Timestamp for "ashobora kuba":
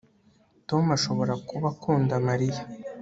0.97-1.67